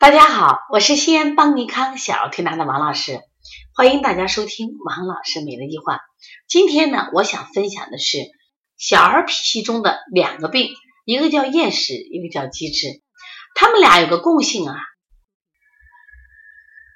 [0.00, 3.20] 大家好，我是西安邦尼康小儿推拿的王老师，
[3.74, 5.98] 欢迎大家收听王老师每日一话。
[6.46, 8.18] 今天呢，我想分享的是
[8.76, 10.68] 小儿脾气中的两个病，
[11.04, 13.02] 一个叫厌食，一个叫积滞。
[13.56, 14.76] 他们俩有个共性啊，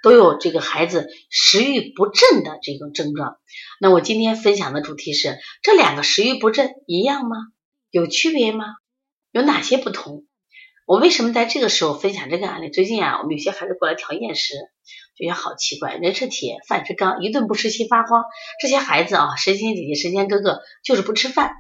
[0.05, 3.37] 都有这个孩子食欲不振的这种症状。
[3.80, 7.37] 那我今天分享的主题是这两个食欲不振一样吗？
[7.91, 8.64] 有区别吗？
[9.32, 10.25] 有哪些不同？
[10.93, 12.68] 我为什么在这个时候分享这个案例？
[12.68, 14.52] 最近啊，我们有些孩子过来调厌食，
[15.16, 15.95] 觉得好奇怪。
[15.95, 18.24] 人是铁，饭是钢，一顿不吃心发慌。
[18.60, 21.55] 这些孩子啊，神仙姐姐、神仙哥哥就是不吃饭。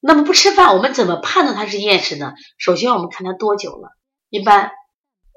[0.00, 2.32] 那么不吃饭，我们怎么判断他是厌食呢？
[2.56, 3.90] 首先，我们看他多久了，
[4.30, 4.70] 一般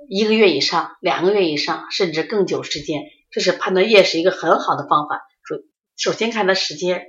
[0.09, 5.19] 一个月以上、两个月以上，甚至更久时间，这是判断厌食一个很好的方法。
[5.43, 7.07] 首首先看他时间。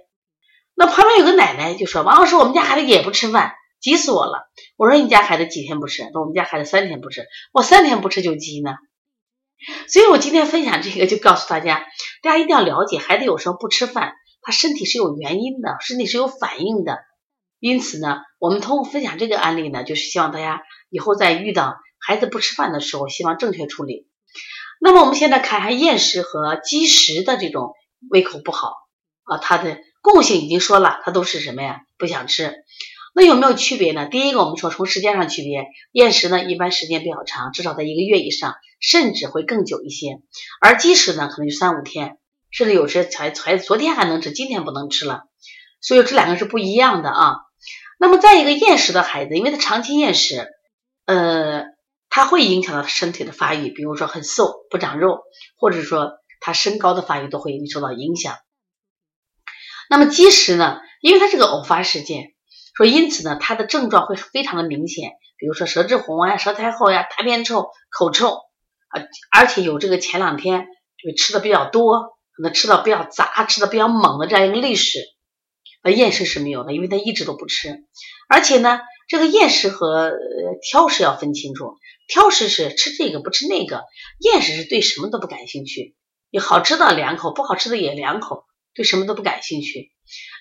[0.75, 3.53] 那旁边有个奶奶就说：“王老师，我们家孩子也不吃饭。”
[3.87, 4.51] 急死我了！
[4.77, 6.03] 我说你家孩子几天不吃？
[6.11, 7.25] 说我们家孩子三天不吃。
[7.53, 8.75] 我三天不吃就急呢。
[9.87, 11.87] 所以我今天分享这个，就告诉大家，
[12.21, 16.99] 大家一定要了解，孩子有时候不吃饭，他身体是有原因的，身体是有反应的。
[17.61, 24.09] 因此呢，我们通过分享这个案例呢，就是希望大家以后在遇到孩子不吃饭的时候，希望正确处理。
[24.81, 27.73] 那么我们现在看一下厌食和积食的这种
[28.11, 28.73] 胃口不好
[29.23, 31.83] 啊，它的共性已经说了，它都是什么呀？
[31.99, 32.65] 不想吃。
[33.19, 34.07] 那有没有区别呢？
[34.11, 40.21] 第一个，我们说从时间上区别，厌食呢一般时间比较长，至少在一个月以上，甚至会更久一些；
[40.61, 42.19] 而积食呢可能就三五天，
[42.51, 45.23] 甚至有时才孩子昨天还能吃，今天不能吃了。
[45.81, 47.37] 所以这两个是不一样的啊。
[47.99, 50.49] 那么再一个厌食的孩子，因为他长期厌食，
[51.07, 51.65] 呃，
[52.11, 55.21] 他会影响到身体的发育，比如说很瘦不长肉，
[55.57, 58.37] 或者说他身高的发育都会受到影响。
[59.89, 62.35] 那么积食呢，因为它是个偶发事件。
[62.77, 68.35] 说，因此呢，他的症状会非常的明显，比如说舌质红啊、舌苔厚呀、大便臭、口臭
[68.89, 69.03] 啊，
[69.33, 70.67] 而且有这个前两天
[71.03, 74.99] 就吃的比较多，可能吃的比较杂、吃的比较猛的这样一个历史。
[75.83, 77.85] 那厌食是没有的，因为他一直都不吃。
[78.29, 80.13] 而且呢，这个厌食和
[80.61, 81.79] 挑食要分清楚，
[82.09, 83.85] 挑食是吃这个不吃那个，
[84.21, 85.97] 厌食是对什么都不感兴趣，
[86.31, 89.93] 你好吃的两口，不好吃的也两口，对什么都不感兴趣。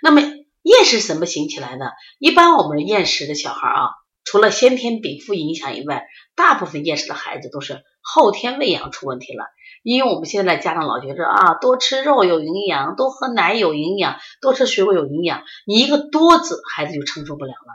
[0.02, 0.22] 那么。
[0.66, 1.94] 厌食怎么行起来的？
[2.18, 3.90] 一般我们厌食的小孩啊，
[4.24, 9.46] 除了先天禀赋影响以外，大部分厌食的孩子都是后天喂养出问题了。
[9.84, 15.44] 因为我们现在家长老觉着啊，多吃肉有营养，多喝奶有营养，多吃水果有营养。
[15.68, 17.72] 你一个多字，孩子就承受不了了。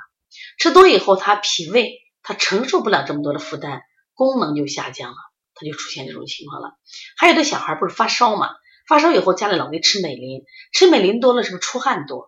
[0.58, 1.92] 吃多以后，他脾胃
[2.24, 3.82] 他承受不了这么多的负担，
[4.14, 5.16] 功能就下降了，
[5.54, 6.72] 他就出现这种情况了。
[7.16, 8.48] 还有的小孩不是发烧嘛，
[8.88, 10.42] 发烧以后家里老给吃美林，
[10.72, 12.26] 吃美林多了是不是出汗多？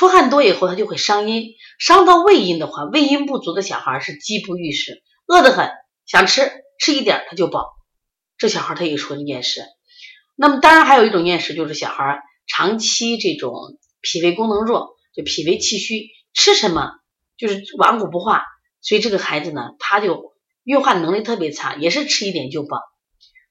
[0.00, 5.68] 出汗多以后，他就会伤阴，伤到胃阴的话，胃阴不足的小孩是饥不欲食，饿得很，
[6.06, 7.66] 想吃吃一点他就饱，
[8.38, 9.60] 这小孩他也属于厌食。
[10.36, 13.52] 那么当然还有一种厌食，就是小孩长期这种
[14.00, 16.92] 脾胃功能弱，就脾胃气虚，吃什么
[17.36, 18.44] 就是顽固不化，
[18.80, 20.32] 所以这个孩子呢，他就
[20.64, 22.78] 运化能力特别差，也是吃一点就饱。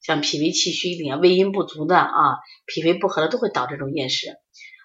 [0.02, 4.36] 像脾胃气虚一点、胃阴不足的啊，脾胃不和的都会导致这种厌食。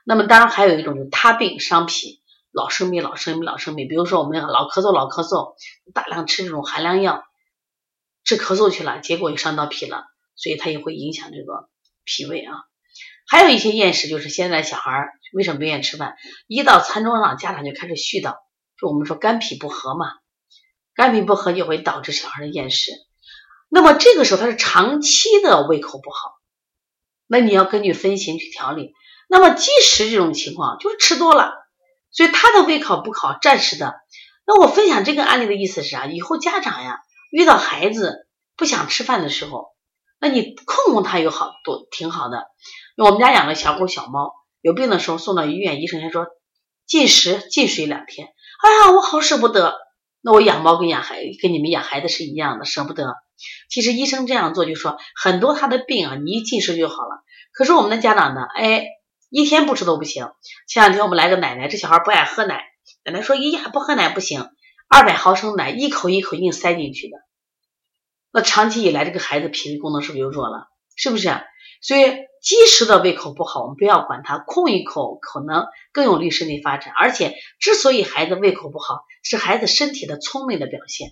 [0.05, 2.21] 那么当然还有一种就是他病伤脾，
[2.53, 5.55] 老生病老生病老生病，比如说我们老咳嗽老咳嗽，
[5.95, 7.25] 大量吃这种寒凉药
[8.23, 10.05] 治咳嗽去了，结果又伤到脾了，
[10.37, 11.69] 所以它也会影响这个
[12.05, 12.55] 脾胃啊。
[13.27, 16.17] 还有一些厌食，就是现在小孩为什么不愿意吃饭？
[16.47, 18.37] 一到餐桌上，家长就开始絮叨，
[18.79, 20.13] 就我们说肝脾不和嘛，
[20.95, 22.93] 肝脾不和就会导致小孩的厌食。
[23.71, 26.35] 那么这个时候他是长期的胃口不好，
[27.27, 28.93] 那你要根据分型去调理。
[29.35, 31.55] 那么积食这种情况就是吃多了，
[32.13, 33.97] 所以他的胃口不好，暂时的。
[34.47, 36.07] 那我分享这个案例的意思是啥？
[36.07, 37.01] 以后家长呀
[37.33, 39.73] 遇到孩子不想吃饭的时候，
[40.21, 42.47] 那你控控他有好多挺好的。
[42.97, 46.29] 我们家养了小狗小猫，有病的时候送到医院，医生还说
[46.87, 48.29] 禁食禁水两天。
[48.63, 49.75] 哎呀，我好舍不得。
[50.21, 53.17] 那我养猫跟养孩跟你们养孩子是一样的，舍不得。
[53.69, 57.25] 其实医生这样做就说很多他的病啊，你一禁食就好了。
[57.53, 58.87] 可是我们的家长呢，哎。
[59.35, 60.31] 一天不吃都不行。
[60.69, 62.63] 前两天我们来个奶奶，这小孩不爱喝奶，
[63.05, 64.49] 奶奶说：“哎呀，不喝奶不行，
[64.89, 67.17] 二百毫升奶一口一口硬塞进去的。”
[68.33, 70.69] 那长期以来，这个孩子脾胃功能是不是就弱了？
[70.95, 71.31] 是不是？
[71.83, 76.95] 所以积食的胃口不好，我们不要管他，空一口可能更有利身体发展。
[76.97, 81.09] 而且，之所以孩子胃口不好，是孩子身体的聪明的表现。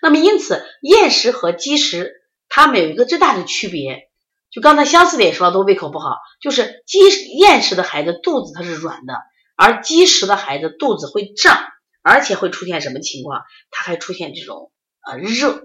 [0.00, 2.14] 那么，因此厌食和积食，
[2.48, 4.07] 它们有一个最大的区别。
[4.50, 6.98] 就刚才相似的也说了，都胃口不好，就是积
[7.36, 9.14] 厌食的孩子肚子它是软的，
[9.56, 11.64] 而积食的孩子肚子会胀，
[12.02, 13.42] 而且会出现什么情况？
[13.70, 14.72] 他还出现这种
[15.06, 15.60] 呃热，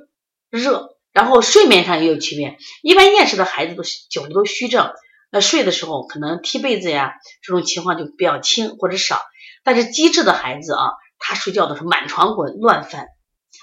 [0.50, 2.58] 热，然后睡眠上也有区别。
[2.82, 4.92] 一般厌食的孩子都久了都虚症，
[5.32, 9.22] 那睡的时候可能踢被子呀，这种情况就比较轻或者少。
[9.64, 13.08] 但是机智的孩子啊，他睡觉的时候满床滚、乱翻，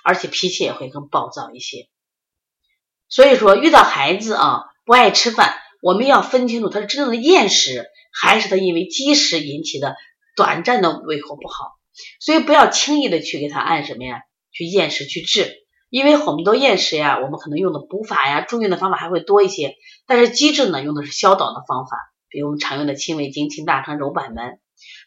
[0.03, 1.89] 而且脾气也会更暴躁一些。
[3.11, 9.95] 所以说，遇到孩子啊不爱吃饭，我们要分清楚他是真正的厌食，还是他因为积食引起的
[10.35, 11.77] 短暂的胃口不好。
[12.19, 15.59] 所以不要轻易的去给他按什么呀，去厌食去治，
[15.91, 19.77] 因为很多厌食呀，我们可能用的补法呀、助运的方法还会多一些，
[20.09, 21.97] 但是机制呢，用的是消导的方法，
[22.29, 24.59] 比如我们常用的清胃经、清大肠、揉板门。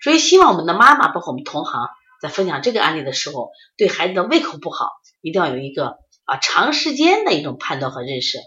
[0.02, 1.90] 所以希望我们的妈妈包括我们同行
[2.22, 4.88] 在分享这个案例的时候，对孩子的胃口不好，
[5.20, 8.38] 一定要有一个啊长时间的一种判断和认识。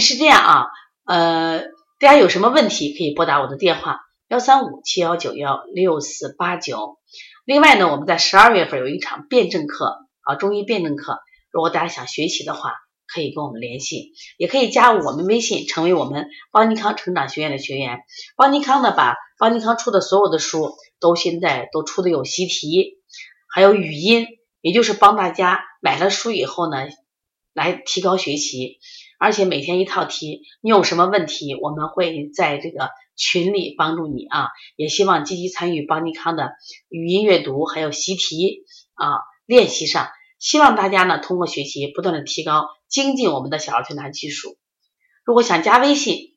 [0.00, 0.66] 是这样啊，
[1.04, 1.60] 呃，
[2.00, 6.98] 大家有什么问题可以拨打我的电话幺三五七幺九幺六四八九。
[7.44, 11.18] 另外呢，我们在十二月份有一场辩证课啊，中医辩证课，
[11.52, 12.72] 如果大家想学习的话，
[13.06, 18.00] 可以跟我们联系，也可以加我们微信，成为我们邦尼康成长学院的学员。
[18.36, 22.98] 邦尼康呢，把邦尼康出的所有的书都现在都出的有习题，
[23.54, 24.26] 还有语音，
[24.60, 26.88] 也就是帮大家买了书以后呢，
[27.54, 28.80] 来提高学习，
[29.18, 32.90] 而且每天一套题，你有什么问题，我们会在这个。
[33.18, 36.52] 群里帮助你啊，也希望积极参与邦尼康的
[36.90, 39.06] 语音阅读，还有习题啊
[39.46, 40.08] 练习上。
[40.38, 44.58] 希望大家呢通过学习不断的提高精进我们的小儿推拿技术。
[45.24, 46.34] 如果想加微信，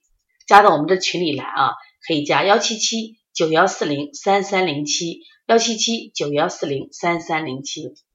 [0.47, 1.71] 加到我们的群里来啊，
[2.07, 7.93] 可以加幺七七九幺四零三三零七幺七七九幺四零三三零七。